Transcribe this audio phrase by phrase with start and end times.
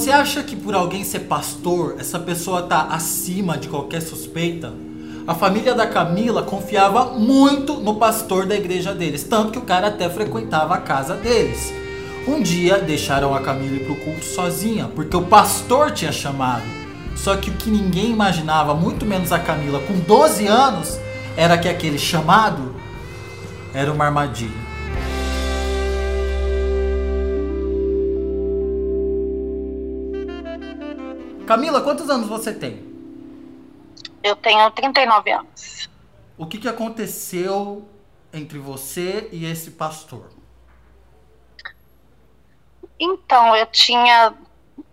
[0.00, 4.72] Você acha que por alguém ser pastor, essa pessoa tá acima de qualquer suspeita?
[5.26, 9.88] A família da Camila confiava muito no pastor da igreja deles, tanto que o cara
[9.88, 11.70] até frequentava a casa deles.
[12.26, 16.64] Um dia deixaram a Camila ir pro culto sozinha, porque o pastor tinha chamado.
[17.14, 20.98] Só que o que ninguém imaginava, muito menos a Camila com 12 anos,
[21.36, 22.74] era que aquele chamado
[23.74, 24.69] era uma armadilha.
[31.50, 32.80] Camila, quantos anos você tem?
[34.22, 35.90] Eu tenho 39 anos.
[36.38, 37.88] O que, que aconteceu
[38.32, 40.30] entre você e esse pastor?
[43.00, 44.32] Então, eu tinha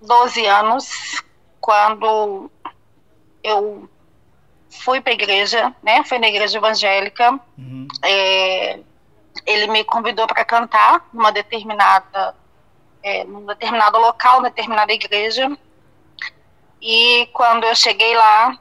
[0.02, 1.24] 12 anos
[1.62, 2.50] quando
[3.44, 3.88] eu
[4.68, 6.04] fui para a igreja, né?
[6.06, 7.40] Fui na igreja evangélica.
[7.56, 7.88] Uhum.
[8.04, 8.80] É,
[9.46, 12.36] ele me convidou para cantar numa determinada,
[13.04, 15.56] é, num determinado local, numa determinada igreja.
[16.82, 18.58] E quando eu cheguei lá,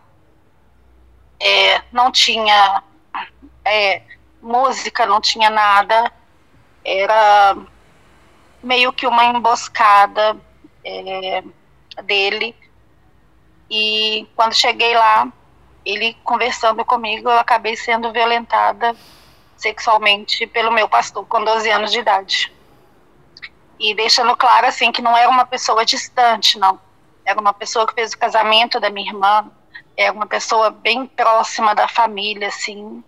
[1.39, 2.83] é, não tinha
[3.65, 4.03] é,
[4.41, 6.11] música, não tinha nada.
[6.85, 7.57] Era
[8.63, 10.37] meio que uma emboscada
[10.85, 11.43] é,
[12.05, 12.55] dele.
[13.69, 15.31] E quando cheguei lá,
[15.85, 18.95] ele conversando comigo, eu acabei sendo violentada
[19.57, 22.53] sexualmente pelo meu pastor com 12 anos de idade.
[23.79, 26.81] E deixando claro assim que não era uma pessoa distante, não.
[27.27, 29.51] Era uma pessoa que fez o casamento da minha irmã,
[29.97, 33.03] era uma pessoa bem próxima da família, assim.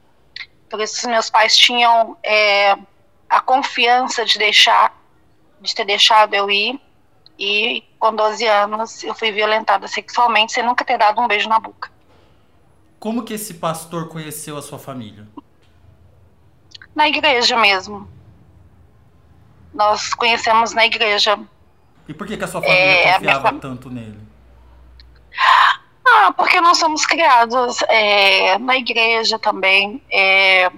[0.69, 2.77] Por isso meus pais tinham é,
[3.31, 4.99] a confiança de deixar
[5.61, 6.81] de ter deixado eu ir.
[7.39, 11.61] E com 12 anos eu fui violentada sexualmente sem nunca ter dado um beijo na
[11.61, 11.91] boca.
[12.99, 15.27] Como que esse pastor conheceu a sua família?
[16.95, 18.09] Na igreja mesmo.
[19.73, 21.39] Nós conhecemos na igreja.
[22.09, 23.61] E por que, que a sua família é, confiava minha...
[23.61, 24.19] tanto nele?
[26.11, 30.03] Ah, porque nós somos criados é, na igreja também.
[30.11, 30.71] É,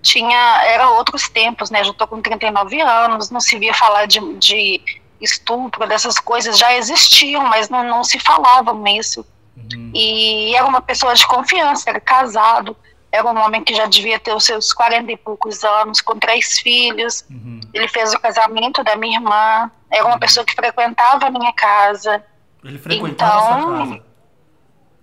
[0.00, 1.84] tinha era outros tempos, né?
[1.84, 4.80] Já estou com 39 anos, não se via falar de, de
[5.20, 9.26] estupro, dessas coisas já existiam, mas não, não se falava nisso.
[9.56, 9.90] Uhum.
[9.94, 12.76] E era uma pessoa de confiança, era casado,
[13.10, 16.58] era um homem que já devia ter os seus 40 e poucos anos, com três
[16.58, 17.24] filhos.
[17.30, 17.60] Uhum.
[17.72, 20.20] Ele fez o casamento da minha irmã, era uma uhum.
[20.20, 22.24] pessoa que frequentava a minha casa.
[22.64, 24.04] Ele frequentava então, a sua casa?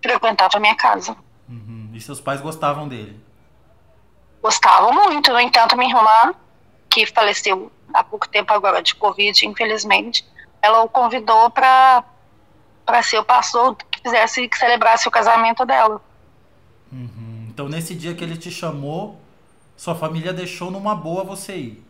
[0.02, 1.16] Frequentava a minha casa.
[1.50, 1.90] Uhum.
[1.94, 3.24] E seus pais gostavam dele?
[4.44, 5.32] gostavam muito.
[5.32, 6.36] No entanto, minha irmã,
[6.90, 10.26] que faleceu há pouco tempo agora de Covid, infelizmente,
[10.62, 12.04] ela o convidou para
[12.86, 16.02] para ser o pastor que fizesse que celebrasse o casamento dela.
[16.92, 17.48] Uhum.
[17.50, 19.22] Então, nesse dia que ele te chamou,
[19.78, 21.86] sua família deixou numa boa você ir?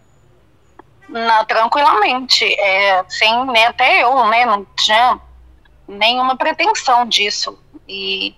[1.10, 5.20] Não, tranquilamente, é, sem né, até eu, né, não tinha
[5.88, 7.60] nenhuma pretensão disso.
[7.88, 8.36] E,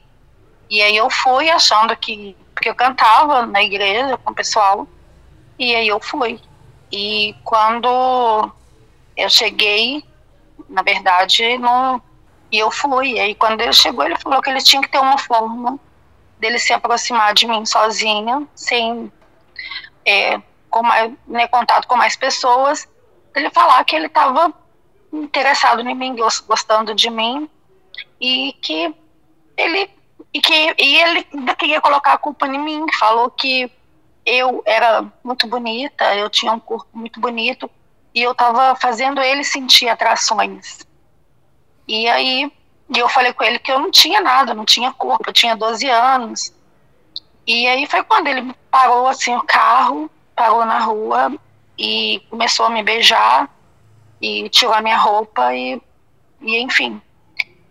[0.70, 4.88] e aí eu fui achando que porque eu cantava na igreja com o pessoal,
[5.60, 6.40] e aí eu fui.
[6.92, 8.52] E quando
[9.18, 10.04] eu cheguei,
[10.70, 12.02] na verdade, não.
[12.52, 13.14] E eu fui.
[13.14, 15.78] E aí quando ele chegou, ele falou que ele tinha que ter uma forma
[16.40, 19.12] dele se aproximar de mim sozinha, sem
[20.06, 20.40] é,
[20.76, 22.86] com mais, né, contato com mais pessoas,
[23.34, 24.54] ele falar que ele estava
[25.14, 27.50] interessado em mim, gostando de mim,
[28.20, 28.94] e que
[29.56, 29.90] ele
[30.34, 31.24] e que e ele
[31.58, 33.72] queria colocar a culpa em mim, falou que
[34.26, 37.72] eu era muito bonita, eu tinha um corpo muito bonito
[38.14, 40.86] e eu estava fazendo ele sentir atrações.
[41.88, 42.52] E aí
[42.94, 45.56] e eu falei com ele que eu não tinha nada, não tinha corpo, eu tinha
[45.56, 46.54] 12 anos.
[47.48, 51.32] E aí foi quando ele parou assim o carro, parou na rua
[51.78, 53.50] e começou a me beijar
[54.22, 55.82] e tirou a minha roupa e,
[56.42, 57.02] e enfim,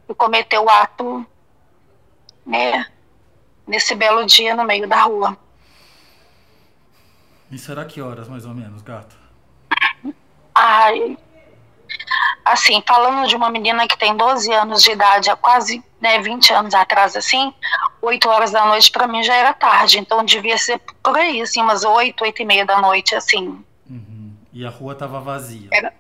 [0.08, 1.26] e cometeu o ato
[2.46, 2.86] né,
[3.66, 5.36] nesse belo dia no meio da rua.
[7.50, 9.16] E será que horas mais ou menos, gato?
[10.54, 11.16] Ai,
[12.44, 16.52] assim, falando de uma menina que tem 12 anos de idade, há quase né, 20
[16.52, 17.52] anos atrás, assim,
[18.02, 21.60] 8 horas da noite para mim já era tarde, então devia ser por aí, assim,
[21.60, 23.64] umas 8, 8 e meia da noite, assim.
[23.88, 24.34] Uhum.
[24.52, 25.68] E a rua tava vazia?
[25.72, 25.92] Era,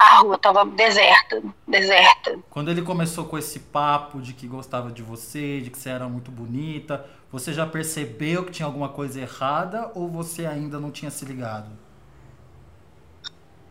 [0.00, 2.38] a rua estava deserta, deserta.
[2.48, 6.08] Quando ele começou com esse papo de que gostava de você, de que você era
[6.08, 11.10] muito bonita, você já percebeu que tinha alguma coisa errada ou você ainda não tinha
[11.10, 11.68] se ligado?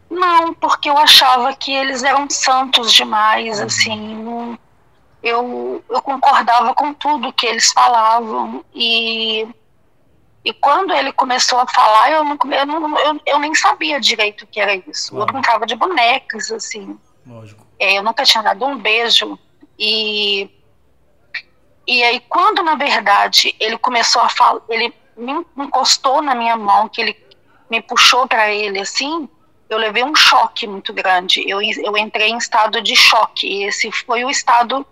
[0.10, 3.66] Não, porque eu achava que eles eram santos demais, uhum.
[3.66, 4.58] assim,
[5.22, 9.48] eu, eu concordava com tudo que eles falavam e
[10.44, 14.44] e quando ele começou a falar, eu, não, eu, não, eu, eu nem sabia direito
[14.44, 15.18] o que era isso.
[15.18, 16.98] Eu brincava de bonecas, assim.
[17.28, 17.68] Lógico.
[17.78, 19.38] É, eu nunca tinha dado um beijo.
[19.78, 20.50] E,
[21.86, 26.88] e aí, quando na verdade ele começou a falar, ele me encostou na minha mão,
[26.88, 27.28] que ele
[27.70, 29.30] me puxou para ele assim,
[29.70, 31.48] eu levei um choque muito grande.
[31.48, 33.64] Eu, eu entrei em estado de choque.
[33.64, 34.86] Esse foi o estado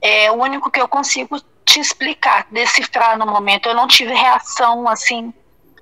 [0.00, 3.68] é, único que eu consigo te explicar, decifrar no momento.
[3.68, 5.34] Eu não tive reação assim.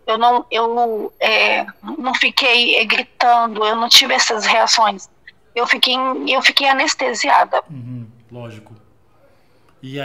[0.06, 3.64] Eu não, eu é, não fiquei é, gritando.
[3.64, 5.10] Eu não tive essas reações.
[5.54, 5.94] Eu fiquei,
[6.26, 7.62] eu fiquei anestesiada.
[7.70, 8.74] Uhum, lógico.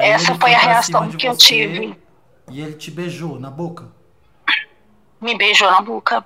[0.02, 1.98] Essa foi a reação que eu tive.
[2.52, 3.88] E ele te beijou na boca?
[5.22, 6.26] Me beijou na boca.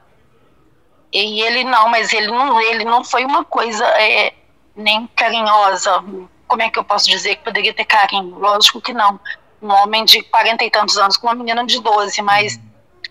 [1.13, 4.33] E ele não, mas ele não, ele não foi uma coisa é,
[4.75, 6.03] nem carinhosa.
[6.47, 8.39] Como é que eu posso dizer que poderia ter carinho?
[8.39, 9.19] Lógico que não.
[9.61, 12.59] Um homem de 40 e tantos anos com uma menina de 12, mas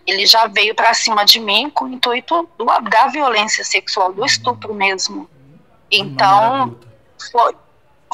[0.05, 4.27] ele já veio para cima de mim com o intuito do, da violência sexual, do
[4.27, 5.31] estupro mesmo.
[5.89, 6.77] Então,
[7.31, 7.57] foi,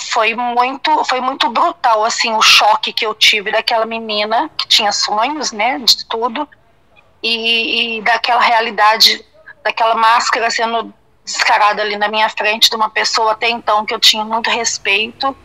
[0.00, 4.92] foi muito foi muito brutal assim o choque que eu tive daquela menina que tinha
[4.92, 6.48] sonhos né de tudo
[7.22, 9.24] e, e daquela realidade
[9.68, 10.92] daquela máscara sendo
[11.24, 15.36] descarada ali na minha frente de uma pessoa até então que eu tinha muito respeito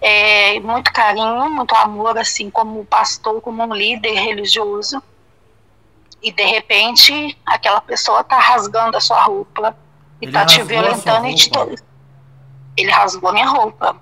[0.00, 5.02] é, muito carinho muito amor assim como pastor como um líder religioso
[6.22, 9.76] e de repente aquela pessoa tá rasgando a sua roupa
[10.20, 11.50] e Ele tá te violentando e te
[12.78, 13.96] ele rasgou minha roupa.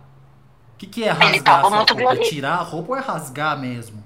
[0.74, 1.28] O que, que é rasgar?
[1.30, 2.14] Ele tava muito roupa?
[2.14, 4.04] É tirar a roupa ou é rasgar mesmo?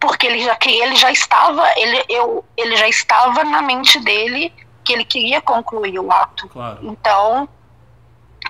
[0.00, 4.52] Porque ele já, que ele já estava, ele, eu, ele já estava na mente dele
[4.82, 6.48] que ele queria concluir o ato.
[6.48, 6.78] Claro.
[6.82, 7.48] Então,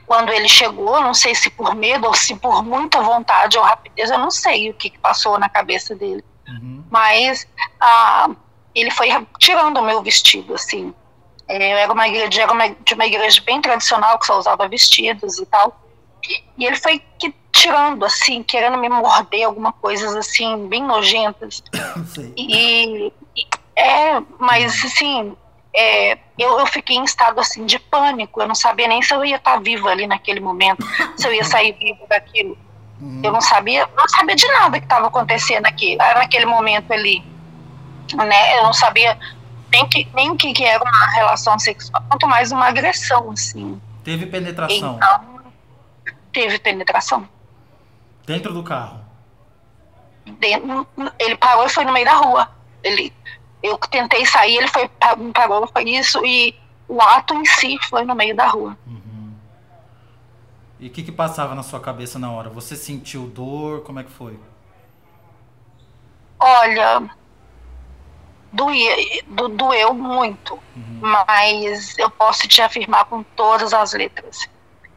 [0.07, 4.11] quando ele chegou, não sei se por medo ou se por muita vontade ou rapidez,
[4.11, 6.25] eu não sei o que, que passou na cabeça dele.
[6.49, 6.85] Uhum.
[6.91, 7.47] Mas
[7.81, 8.31] ah,
[8.75, 9.09] ele foi
[9.39, 10.95] tirando o meu vestido, assim.
[11.49, 14.69] É, eu era uma igreja, era uma, de uma igreja bem tradicional, que só usava
[14.69, 15.81] vestidos e tal.
[16.57, 21.63] E ele foi que, tirando, assim, querendo me morder alguma coisas, assim, bem nojentas.
[22.37, 25.37] E, e, é, mas, assim,
[25.75, 28.41] é, eu, eu fiquei em estado, assim, de pânico.
[28.41, 30.87] Eu não sabia nem se eu ia estar viva ali naquele momento,
[31.17, 32.57] se eu ia sair vivo daquilo.
[33.01, 33.21] Uhum.
[33.25, 37.25] Eu não sabia, não sabia de nada que estava acontecendo aqui, naquele momento ali.
[38.15, 38.59] Né?
[38.59, 39.19] Eu não sabia
[39.71, 43.81] nem, que, nem o que, que era uma relação sexual, quanto mais uma agressão, assim.
[44.05, 44.97] Teve penetração?
[44.97, 45.43] Então,
[46.33, 47.29] teve penetração.
[48.31, 49.01] Dentro do carro?
[50.39, 50.87] Dentro,
[51.19, 52.49] ele parou e foi no meio da rua.
[52.81, 53.13] Ele,
[53.61, 54.89] eu tentei sair, ele foi,
[55.35, 56.55] parou, foi isso, e
[56.87, 58.79] o ato em si foi no meio da rua.
[58.87, 59.35] Uhum.
[60.79, 62.49] E o que, que passava na sua cabeça na hora?
[62.51, 63.83] Você sentiu dor?
[63.83, 64.39] Como é que foi?
[66.39, 67.11] Olha,
[68.53, 71.01] doía, do, doeu muito, uhum.
[71.01, 74.49] mas eu posso te afirmar com todas as letras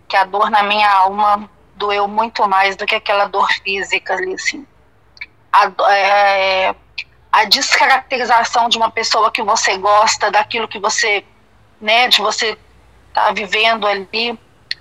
[0.07, 4.33] que a dor na minha alma doeu muito mais do que aquela dor física ali,
[4.33, 4.65] assim.
[5.51, 6.75] A, é,
[7.31, 11.23] a descaracterização de uma pessoa que você gosta, daquilo que você,
[11.79, 12.57] né, de você
[13.13, 14.37] tá vivendo ali,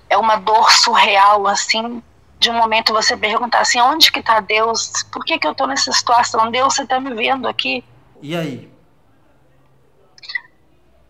[0.09, 2.01] é uma dor surreal, assim,
[2.39, 4.91] de um momento você perguntar assim, onde que tá Deus?
[5.11, 6.51] Por que que eu tô nessa situação?
[6.51, 7.83] Deus, você tá me vendo aqui?
[8.21, 8.71] E aí?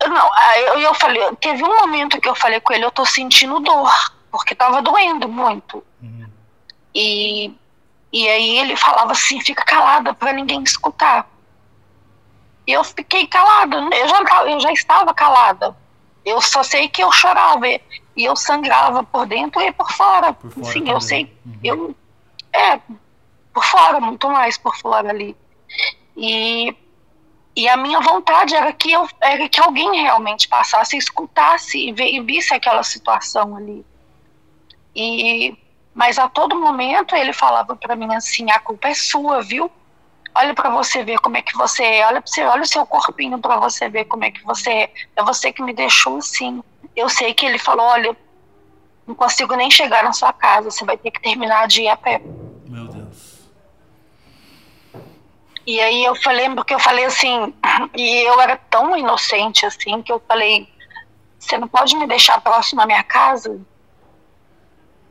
[0.08, 3.60] Não, eu, eu falei, teve um momento que eu falei com ele, eu tô sentindo
[3.60, 5.84] dor, porque tava doendo muito.
[6.02, 6.26] Uhum.
[6.94, 7.54] E,
[8.12, 11.30] e aí ele falava assim, fica calada para ninguém escutar.
[12.66, 15.78] E eu fiquei calada, eu já, eu já estava calada.
[16.26, 17.80] Eu só sei que eu chorava e
[18.18, 20.34] eu sangrava por dentro e por fora.
[20.34, 21.32] Por fora Sim, eu sei.
[21.46, 21.60] Uhum.
[21.64, 21.96] Eu,
[22.52, 22.80] é,
[23.54, 25.38] por fora, muito mais por fora ali.
[26.18, 26.76] E
[27.56, 32.52] e a minha vontade era que, eu, era que alguém realmente passasse, escutasse e visse
[32.52, 33.86] aquela situação ali.
[34.96, 35.58] E,
[35.94, 39.72] mas a todo momento ele falava para mim assim: a culpa é sua, viu?
[40.36, 43.38] Olha para você ver como é que você é, olha, você, olha o seu corpinho
[43.38, 44.94] para você ver como é que você é.
[45.16, 46.64] É você que me deixou assim.
[46.96, 48.18] Eu sei que ele falou: olha,
[49.06, 51.98] não consigo nem chegar na sua casa, você vai ter que terminar de ir a
[51.98, 52.22] pé.
[55.66, 57.54] E aí eu falei, porque eu falei assim,
[57.96, 60.68] e eu era tão inocente assim, que eu falei,
[61.40, 63.62] você não pode me deixar próximo à minha casa?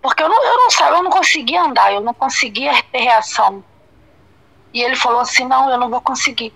[0.03, 3.65] Porque eu não, eu não sabia, eu não conseguia andar, eu não conseguia ter reação.
[4.75, 6.53] E ele falou assim, não, eu não vou conseguir.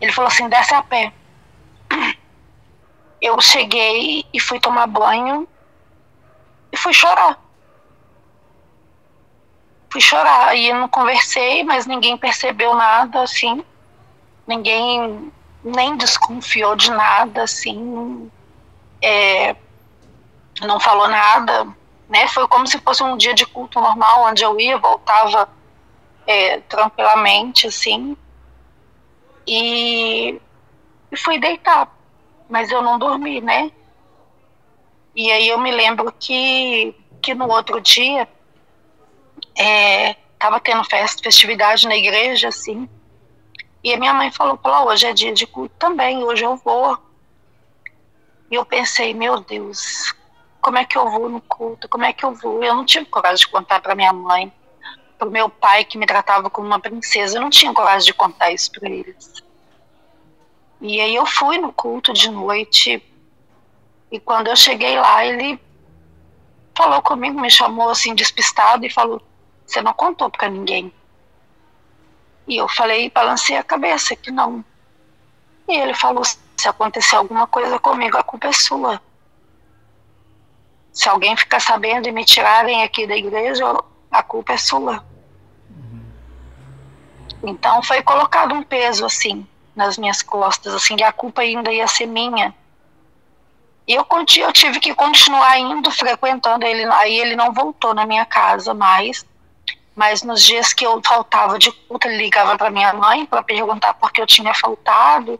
[0.00, 1.12] Ele falou assim, desce a pé.
[3.20, 5.46] Eu cheguei e fui tomar banho
[6.72, 7.38] e fui chorar
[9.92, 10.56] fui chorar.
[10.56, 13.62] E não conversei, mas ninguém percebeu nada, assim.
[14.46, 15.30] Ninguém
[15.62, 18.30] nem desconfiou de nada, assim.
[19.02, 19.54] É,
[20.60, 21.66] não falou nada,
[22.08, 22.28] né?
[22.28, 25.48] Foi como se fosse um dia de culto normal, onde eu ia, voltava
[26.26, 28.16] é, tranquilamente, assim.
[29.46, 30.40] E,
[31.10, 31.90] e fui deitar,
[32.48, 33.70] mas eu não dormi, né?
[35.14, 38.28] E aí eu me lembro que, que no outro dia
[39.58, 42.88] é, tava tendo festa, festividade na igreja, assim.
[43.84, 46.96] E a minha mãe falou para hoje é dia de culto também, hoje eu vou.
[48.50, 50.14] E eu pensei, meu Deus,
[50.62, 51.88] como é que eu vou no culto?
[51.88, 52.62] Como é que eu vou?
[52.62, 54.50] Eu não tive coragem de contar para minha mãe,
[55.18, 57.36] para o meu pai que me tratava como uma princesa.
[57.36, 59.42] Eu não tinha coragem de contar isso para eles.
[60.80, 63.04] E aí eu fui no culto de noite.
[64.10, 65.60] E quando eu cheguei lá, ele
[66.76, 69.20] falou comigo, me chamou assim despistado e falou:
[69.66, 70.92] "Você não contou para ninguém?"
[72.46, 74.64] E eu falei, balancei a cabeça que não.
[75.68, 79.00] E ele falou: "Se acontecer alguma coisa comigo, a culpa é sua."
[80.92, 83.64] Se alguém ficar sabendo e me tirarem aqui da igreja,
[84.10, 85.04] a culpa é sua.
[85.70, 86.04] Uhum.
[87.44, 91.86] Então foi colocado um peso assim nas minhas costas, assim, e a culpa ainda ia
[91.86, 92.54] ser minha.
[93.86, 94.06] E eu,
[94.38, 96.84] eu tive que continuar indo, frequentando ele.
[96.84, 99.26] Aí ele não voltou na minha casa mais.
[99.94, 103.94] Mas nos dias que eu faltava de culto, ele ligava para minha mãe para perguntar
[103.94, 105.38] por que eu tinha faltado.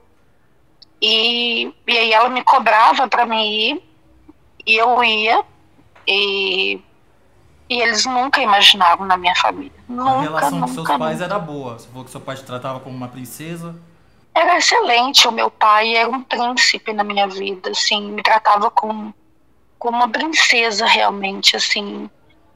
[1.01, 3.92] E, e aí ela me cobrava para mim ir.
[4.67, 5.45] E eu ia,
[6.07, 6.81] e,
[7.69, 9.73] e eles nunca imaginavam na minha família.
[9.89, 10.99] Nunca, a relação nunca, com seus nunca.
[10.99, 11.79] pais era boa.
[11.79, 13.75] Você falou que seu pai te tratava como uma princesa.
[14.35, 15.27] Era excelente.
[15.29, 19.15] O meu pai era um príncipe na minha vida, assim, me tratava como,
[19.79, 22.09] como uma princesa realmente, assim.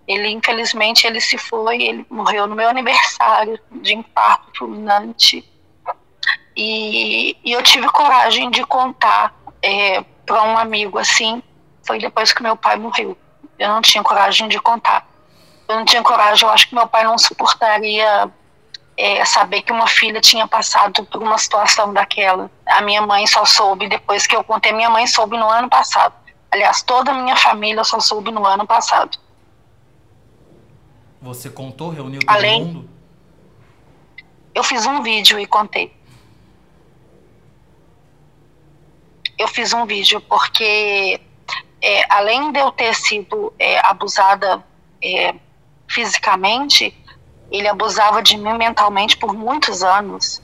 [0.06, 5.44] Ele, infelizmente, ele se foi, ele morreu no meu aniversário de infarto fulminante.
[6.56, 11.42] E, e eu tive coragem de contar é, para um amigo assim,
[11.86, 13.16] foi depois que meu pai morreu.
[13.58, 15.06] Eu não tinha coragem de contar.
[15.68, 18.30] Eu não tinha coragem, eu acho que meu pai não suportaria
[18.96, 22.50] é, saber que uma filha tinha passado por uma situação daquela.
[22.66, 24.72] A minha mãe só soube depois que eu contei.
[24.72, 26.14] Minha mãe soube no ano passado.
[26.50, 29.18] Aliás, toda a minha família só soube no ano passado.
[31.20, 32.90] Você contou, reuniu todo Além, mundo?
[34.54, 35.94] Eu fiz um vídeo e contei.
[39.36, 41.20] Eu fiz um vídeo porque
[41.86, 44.60] é, além de eu ter sido é, abusada
[45.00, 45.32] é,
[45.86, 46.92] fisicamente,
[47.48, 50.42] ele abusava de mim mentalmente por muitos anos.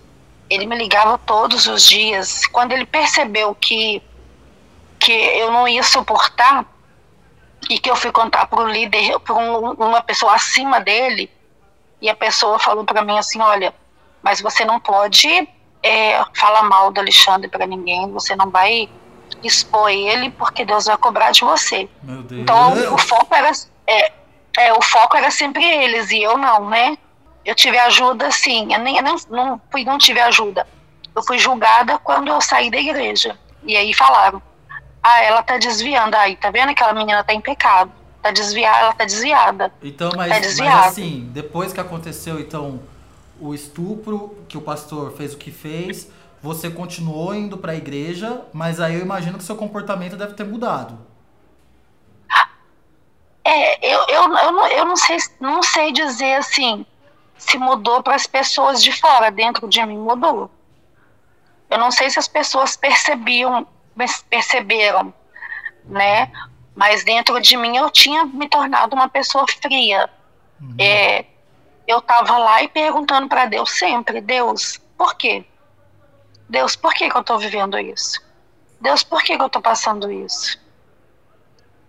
[0.49, 2.47] Ele me ligava todos os dias.
[2.47, 4.01] Quando ele percebeu que,
[5.01, 6.65] que eu não ia suportar
[7.69, 11.29] e que eu fui contar para o líder, para um, uma pessoa acima dele,
[12.01, 13.75] e a pessoa falou para mim assim: Olha,
[14.23, 15.49] mas você não pode
[15.83, 18.89] é, falar mal do Alexandre para ninguém, você não vai
[19.43, 21.89] expor ele porque Deus vai cobrar de você.
[22.31, 23.51] Então o foco era
[23.87, 24.13] é,
[24.57, 26.97] é, o foco era sempre eles e eu não, né?
[27.45, 30.67] Eu tive ajuda sim, eu nem eu não, não fui não tive ajuda.
[31.15, 33.37] Eu fui julgada quando eu saí da igreja.
[33.65, 34.41] E aí falaram:
[35.03, 37.93] "Ah, ela tá desviando aí, tá vendo aquela menina tá em pecado.
[38.23, 39.73] Tá desviada, ela tá desviada".
[39.83, 40.77] Então, mas, tá desviada.
[40.77, 42.81] mas assim, depois que aconteceu então
[43.41, 46.09] o estupro, que o pastor fez o que fez,
[46.43, 50.45] você continuou indo para a igreja, mas aí eu imagino que seu comportamento deve ter
[50.45, 50.99] mudado.
[53.45, 56.87] É, eu, eu, eu, não, eu não, sei, não sei dizer assim
[57.37, 60.51] se mudou para as pessoas de fora, dentro de mim mudou.
[61.69, 63.67] Eu não sei se as pessoas percebiam,
[64.31, 65.13] perceberam,
[65.85, 66.31] né?
[66.75, 70.09] Mas dentro de mim eu tinha me tornado uma pessoa fria.
[70.61, 70.75] Uhum.
[70.79, 71.25] É,
[71.87, 75.45] eu estava lá e perguntando para Deus sempre, Deus, por quê?
[76.49, 78.21] Deus, por que, que eu estou vivendo isso?
[78.81, 80.59] Deus, por que, que eu estou passando isso?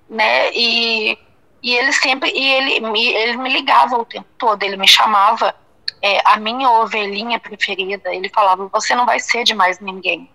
[0.10, 0.52] Né?
[0.54, 1.18] E,
[1.62, 5.56] e ele sempre, e ele, ele me ligava o tempo todo, ele me chamava
[6.04, 8.14] é, a minha ovelhinha preferida.
[8.14, 10.30] Ele falava: Você não vai ser de mais ninguém.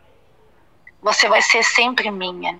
[1.02, 2.58] Você vai ser sempre minha.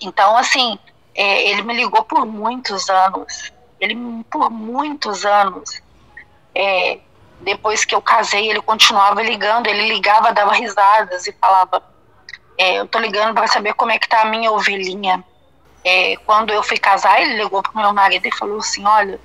[0.00, 0.78] Então, assim,
[1.14, 3.52] é, ele me ligou por muitos anos.
[3.80, 3.94] Ele,
[4.30, 5.80] por muitos anos,
[6.54, 6.98] é,
[7.40, 11.82] depois que eu casei, ele continuava ligando, ele ligava, dava risadas e falava:
[12.58, 15.24] é, Eu tô ligando para saber como é que tá a minha ovelhinha.
[15.84, 19.20] É, quando eu fui casar, ele ligou pro meu marido e falou assim: Olha,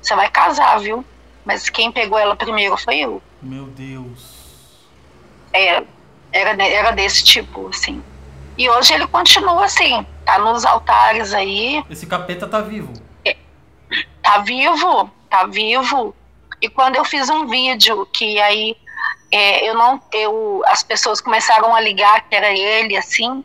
[0.00, 1.04] você vai casar, viu?
[1.44, 3.22] Mas quem pegou ela primeiro foi eu.
[3.42, 4.34] Meu Deus.
[5.52, 5.84] É,
[6.32, 8.02] era, era desse tipo, assim.
[8.56, 11.84] E hoje ele continua assim, tá nos altares aí.
[11.90, 12.92] Esse capeta tá vivo.
[13.24, 13.36] É,
[14.22, 16.14] tá vivo, tá vivo.
[16.64, 18.74] E quando eu fiz um vídeo que aí
[19.30, 23.44] é, eu não, eu, as pessoas começaram a ligar que era ele, assim,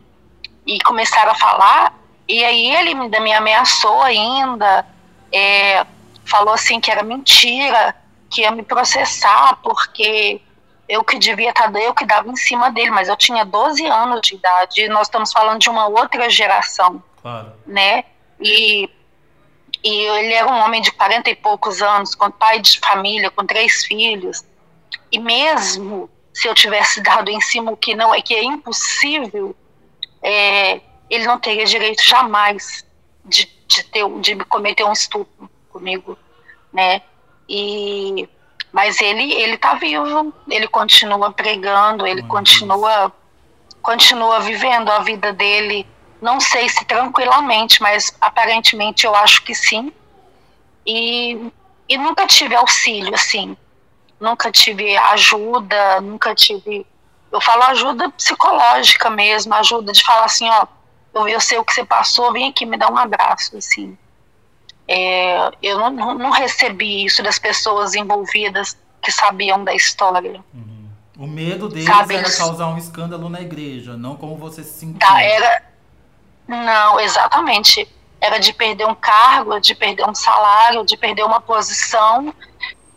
[0.66, 1.94] e começaram a falar,
[2.26, 4.86] e aí ele me ameaçou ainda,
[5.30, 5.84] é,
[6.24, 7.94] falou assim que era mentira,
[8.30, 10.40] que ia me processar, porque
[10.88, 14.22] eu que devia estar, eu que dava em cima dele, mas eu tinha 12 anos
[14.22, 17.52] de idade, nós estamos falando de uma outra geração, claro.
[17.66, 18.02] né?
[18.40, 18.88] E,
[19.82, 23.44] e ele era um homem de 40 e poucos anos, com pai de família, com
[23.46, 24.44] três filhos,
[25.10, 29.54] e mesmo se eu tivesse dado em cima o que não é que é impossível,
[30.22, 32.84] é, ele não teria direito jamais
[33.24, 36.16] de, de, ter, de cometer um estupro comigo,
[36.72, 37.02] né?
[37.48, 38.28] E
[38.72, 43.12] mas ele ele está vivo, ele continua pregando, ele continua
[43.82, 45.86] continua vivendo a vida dele.
[46.20, 49.92] Não sei se tranquilamente, mas aparentemente eu acho que sim.
[50.86, 51.50] E,
[51.88, 53.56] e nunca tive auxílio, assim.
[54.20, 56.86] Nunca tive ajuda, nunca tive.
[57.32, 60.66] Eu falo ajuda psicológica mesmo, ajuda de falar assim, ó,
[61.14, 63.96] eu, eu sei o que você passou, vem aqui me dar um abraço, assim.
[64.86, 70.42] É, eu não, não, recebi isso das pessoas envolvidas que sabiam da história.
[70.52, 70.88] Uhum.
[71.16, 74.98] O medo deles Sabe, era causar um escândalo na igreja, não como você se sentiu.
[74.98, 75.62] Tá, era,
[76.50, 77.88] não, exatamente.
[78.20, 82.34] Era de perder um cargo, de perder um salário, de perder uma posição.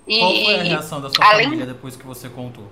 [0.08, 2.70] E, Qual foi a reação da sua além, família depois que você contou?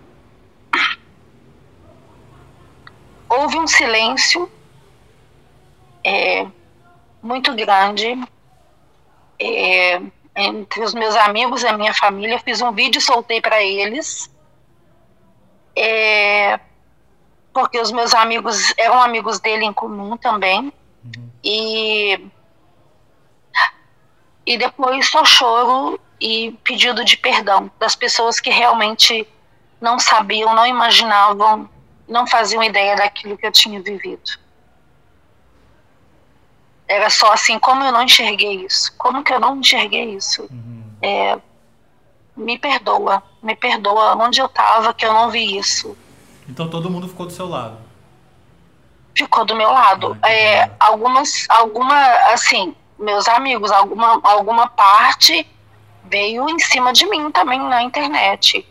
[3.30, 4.52] Houve um silêncio
[6.04, 6.46] é,
[7.22, 8.20] muito grande
[9.40, 10.02] é,
[10.36, 12.40] entre os meus amigos e a minha família.
[12.40, 14.30] Fiz um vídeo e soltei para eles.
[15.76, 16.60] É,
[17.54, 20.72] porque os meus amigos eram amigos dele em comum também.
[21.04, 21.30] Uhum.
[21.44, 22.28] E,
[24.46, 29.28] e depois só choro e pedido de perdão das pessoas que realmente
[29.80, 31.68] não sabiam, não imaginavam,
[32.08, 34.40] não faziam ideia daquilo que eu tinha vivido.
[36.88, 38.94] Era só assim, como eu não enxerguei isso?
[38.98, 40.44] Como que eu não enxerguei isso?
[40.44, 40.84] Uhum.
[41.02, 41.40] É,
[42.36, 45.98] me perdoa, me perdoa onde eu estava que eu não vi isso.
[46.48, 47.78] Então todo mundo ficou do seu lado?
[49.16, 50.18] Ficou do meu lado.
[50.22, 51.96] Ah, é, algumas, alguma,
[52.34, 55.46] assim, meus amigos, alguma, alguma parte
[56.06, 58.68] veio em cima de mim também na internet.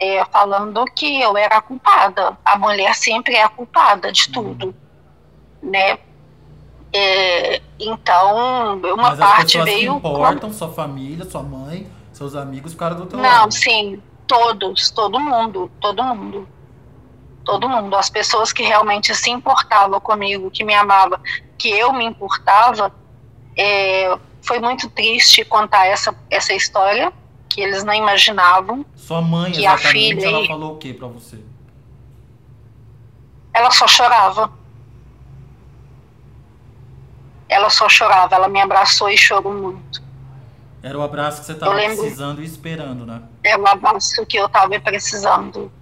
[0.00, 2.38] É, falando que eu era a culpada.
[2.44, 4.32] A mulher sempre é a culpada de uhum.
[4.32, 4.66] tudo.
[4.66, 5.70] Uhum.
[5.70, 5.98] Né?
[6.92, 10.00] É, então, uma Mas parte veio.
[10.00, 10.56] Que importam, com...
[10.56, 13.42] sua família, sua mãe, seus amigos ficaram do teu Não, lado.
[13.42, 16.48] Não, sim, todos, todo mundo, todo mundo.
[17.48, 17.96] Todo mundo.
[17.96, 21.18] As pessoas que realmente se importavam comigo, que me amavam,
[21.56, 22.92] que eu me importava,
[23.56, 27.10] é, foi muito triste contar essa, essa história,
[27.48, 28.84] que eles não imaginavam.
[28.94, 31.38] Sua mãe, que a filha, ela falou o que para você?
[33.54, 34.52] Ela só chorava
[37.48, 40.02] ela só chorava, ela me abraçou e chorou muito.
[40.82, 43.22] Era o abraço que você estava precisando e esperando, né?
[43.42, 45.72] É o abraço que eu estava precisando.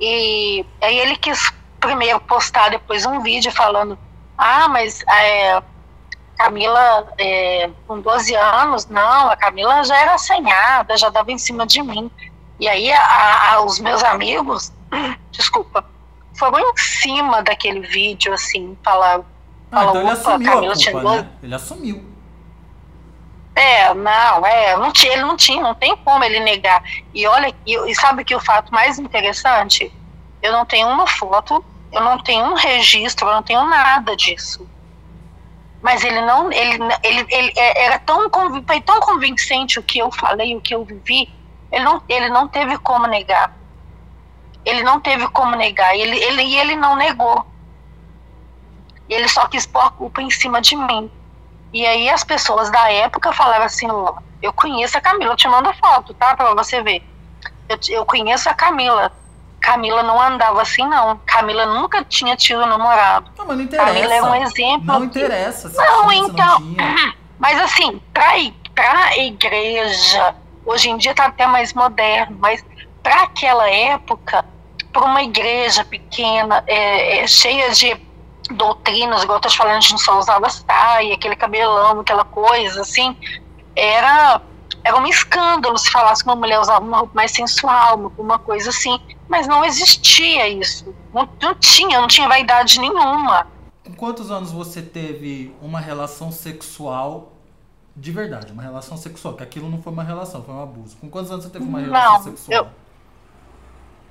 [0.00, 3.98] E aí ele quis primeiro postar depois um vídeo falando:
[4.36, 5.62] Ah, mas é,
[6.36, 11.66] Camila, é, com 12 anos, não, a Camila já era assanhada, já dava em cima
[11.66, 12.10] de mim.
[12.58, 14.72] E aí a, a, os meus amigos,
[15.30, 15.84] desculpa,
[16.38, 19.24] foram em cima daquele vídeo, assim, falaram
[19.70, 21.28] ah, então ele assumiu a culpa, né?
[21.42, 22.15] Ele assumiu.
[23.56, 26.82] É, não, é, não tinha, ele não tinha, não tem como ele negar.
[27.14, 29.90] E olha, e, e sabe que o fato mais interessante?
[30.42, 34.68] Eu não tenho uma foto, eu não tenho um registro, eu não tenho nada disso.
[35.80, 38.28] Mas ele não, ele, ele, ele é, era tão,
[38.66, 41.32] foi tão convincente o que eu falei, o que eu vivi,
[41.72, 43.56] ele não, ele não teve como negar.
[44.66, 47.46] Ele não teve como negar, ele, ele, e ele não negou.
[49.08, 51.10] Ele só quis pôr a culpa em cima de mim.
[51.72, 53.88] E aí as pessoas da época falaram assim:
[54.42, 56.36] eu conheço a Camila, eu te mando foto, tá?
[56.36, 57.02] Pra você ver.
[57.68, 59.12] Eu, eu conheço a Camila.
[59.60, 61.20] Camila não andava assim, não.
[61.26, 63.30] Camila nunca tinha tido namorado.
[63.36, 63.92] Não, mas não interessa.
[63.92, 64.86] Camila é um exemplo.
[64.86, 65.72] Não interessa.
[65.74, 66.60] Não, então.
[66.60, 68.32] Não mas assim, pra,
[68.74, 72.64] pra igreja, hoje em dia tá até mais moderno, mas
[73.02, 74.44] para aquela época,
[74.92, 78.05] para uma igreja pequena, é, é, cheia de
[78.48, 82.82] doutrinas, igual eu tô te falando, a gente só usava saia, aquele cabelão, aquela coisa,
[82.82, 83.16] assim,
[83.74, 84.40] era,
[84.84, 88.70] era um escândalo se falasse que uma mulher usava uma roupa mais sensual, uma coisa
[88.70, 93.46] assim, mas não existia isso, não, não tinha, não tinha vaidade nenhuma.
[93.84, 97.32] Com quantos anos você teve uma relação sexual
[97.96, 100.96] de verdade, uma relação sexual, que aquilo não foi uma relação, foi um abuso.
[100.98, 102.58] Com quantos anos você teve uma relação não, sexual?
[102.58, 102.68] Eu,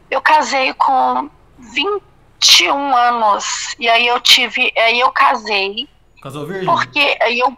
[0.10, 2.02] eu casei com 20
[2.46, 3.76] 21 anos.
[3.80, 4.72] E aí eu tive.
[4.78, 5.90] Aí eu casei.
[6.22, 6.66] Casou virgem?
[6.66, 7.58] Porque eu.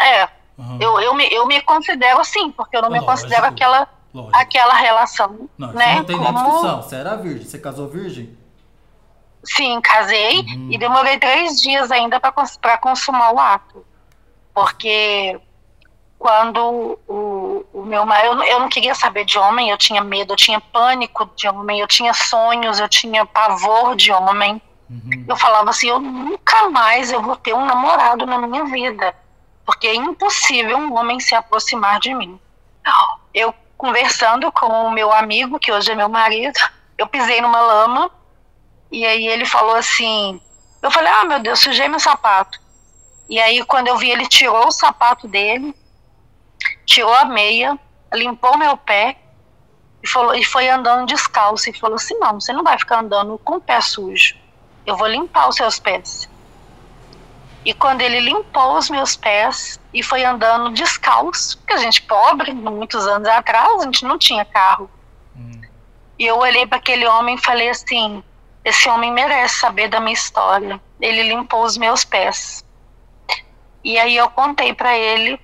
[0.00, 0.28] É.
[0.56, 0.78] Uhum.
[0.80, 3.06] Eu, eu, me, eu me considero assim, porque eu não Lógico.
[3.06, 3.88] me considero aquela,
[4.32, 5.48] aquela relação.
[5.58, 5.96] Não, né?
[5.96, 6.32] não tem Como...
[6.32, 6.82] nem discussão.
[6.82, 7.44] Você era virgem.
[7.44, 8.36] Você casou virgem?
[9.44, 10.68] Sim, casei uhum.
[10.70, 13.84] e demorei três dias ainda para consumar o ato.
[14.54, 15.40] Porque
[16.18, 17.12] quando o,
[17.72, 20.60] o meu marido, eu, eu não queria saber de homem, eu tinha medo, eu tinha
[20.60, 24.60] pânico de homem, eu tinha sonhos, eu tinha pavor de homem.
[24.88, 25.24] Uhum.
[25.28, 29.14] Eu falava assim, eu nunca mais eu vou ter um namorado na minha vida,
[29.64, 32.38] porque é impossível um homem se aproximar de mim.
[33.32, 36.58] Eu conversando com o meu amigo, que hoje é meu marido,
[36.96, 38.10] eu pisei numa lama
[38.90, 40.40] e aí ele falou assim,
[40.80, 42.60] eu falei, ah meu Deus, sujei meu sapato.
[43.28, 45.74] E aí quando eu vi ele tirou o sapato dele,
[46.84, 47.78] tirou a meia,
[48.12, 49.16] limpou meu pé
[50.02, 51.70] e, falou, e foi andando descalço.
[51.70, 54.36] E falou assim: Não, você não vai ficar andando com o pé sujo.
[54.86, 56.28] Eu vou limpar os seus pés.
[57.64, 62.52] E quando ele limpou os meus pés e foi andando descalço, porque a gente pobre,
[62.52, 64.90] muitos anos atrás, a gente não tinha carro.
[65.34, 65.62] Hum.
[66.18, 68.22] E eu olhei para aquele homem e falei assim:
[68.64, 70.80] esse homem merece saber da minha história.
[71.00, 72.62] Ele limpou os meus pés.
[73.82, 75.40] E aí eu contei para ele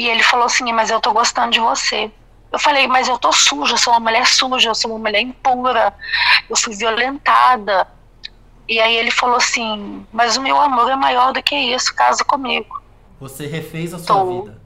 [0.00, 2.10] e ele falou assim: Mas eu tô gostando de você.
[2.50, 5.20] Eu falei: Mas eu tô suja, eu sou uma mulher suja, eu sou uma mulher
[5.20, 5.92] impura,
[6.48, 7.86] eu fui violentada.
[8.66, 12.24] E aí ele falou assim: Mas o meu amor é maior do que isso, casa
[12.24, 12.82] comigo.
[13.20, 14.42] Você refez a sua tô.
[14.42, 14.62] vida?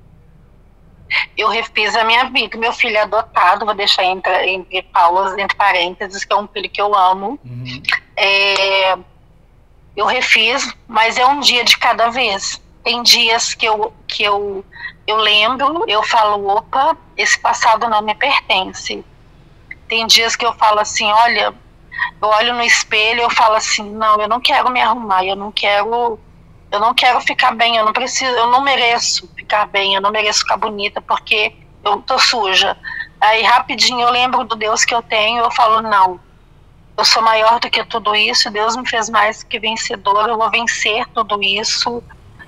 [1.37, 2.57] Eu refiz a minha vida.
[2.57, 6.71] Meu filho é adotado, vou deixar entre, entre paulas, entre parênteses, que é um filho
[6.71, 7.41] que eu amo.
[7.45, 7.83] Uhum.
[8.17, 8.97] É,
[9.97, 12.63] eu refiz, mas é um dia de cada vez.
[12.85, 14.65] Tem dias que eu, que eu
[15.07, 19.05] eu lembro, eu falo, opa, esse passado não me pertence.
[19.89, 21.55] Tem dias que eu falo assim, olha,
[22.21, 25.53] eu olho no espelho eu falo assim, não, eu não quero me arrumar, eu não
[25.53, 26.19] quero,
[26.71, 30.11] eu não quero ficar bem, eu não preciso, eu não mereço ficar bem, eu não
[30.11, 32.77] mereço ficar bonita porque eu tô suja.
[33.21, 36.19] Aí rapidinho eu lembro do Deus que eu tenho, eu falo, não,
[36.97, 40.51] eu sou maior do que tudo isso, Deus me fez mais que vencedor, eu vou
[40.51, 42.03] vencer tudo isso.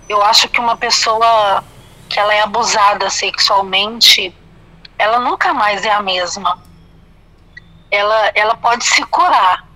[0.09, 1.65] Eu acho que uma pessoa
[2.09, 4.35] que ela é abusada sexualmente,
[4.99, 6.59] ela nunca mais é a mesma.
[7.91, 9.67] Ela, ela pode se curar,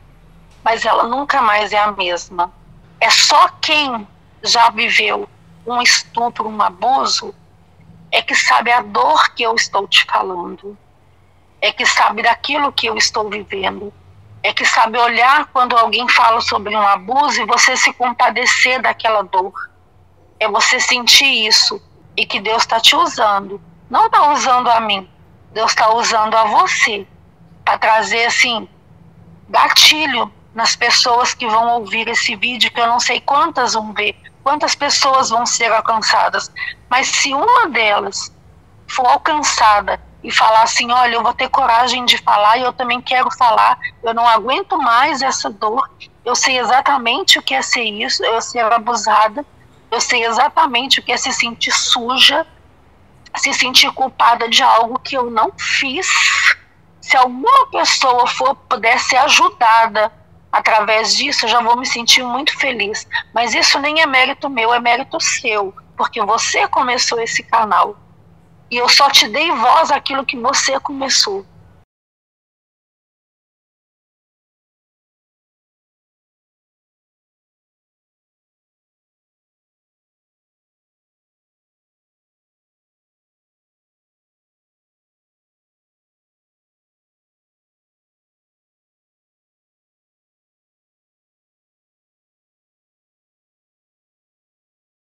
[0.65, 2.53] mas ela nunca mais é a mesma.
[3.01, 4.07] É só quem
[4.43, 5.29] já viveu
[5.67, 7.35] um estupro, um abuso,
[8.11, 10.77] é que sabe a dor que eu estou te falando,
[11.61, 13.93] é que sabe daquilo que eu estou vivendo,
[14.43, 19.23] é que sabe olhar quando alguém fala sobre um abuso e você se compadecer daquela
[19.23, 19.53] dor.
[20.39, 21.81] É você sentir isso
[22.21, 23.59] e que Deus está te usando.
[23.89, 25.09] Não está usando a mim,
[25.55, 27.07] Deus está usando a você
[27.65, 28.69] para trazer assim
[29.49, 34.15] gatilho nas pessoas que vão ouvir esse vídeo, que eu não sei quantas vão ver,
[34.45, 36.53] quantas pessoas vão ser alcançadas,
[36.91, 38.31] mas se uma delas
[38.87, 43.01] for alcançada e falar assim, olha, eu vou ter coragem de falar e eu também
[43.01, 45.89] quero falar, eu não aguento mais essa dor,
[46.23, 49.45] eu sei exatamente o que é ser isso, eu ser abusada,
[49.91, 52.47] eu sei exatamente o que é se sentir suja,
[53.37, 56.09] se sentir culpada de algo que eu não fiz.
[57.01, 60.13] Se alguma pessoa for puder ser ajudada
[60.53, 63.07] através disso, eu já vou me sentir muito feliz.
[63.35, 67.97] Mas isso nem é mérito meu, é mérito seu, porque você começou esse canal.
[68.71, 71.45] E eu só te dei voz àquilo que você começou.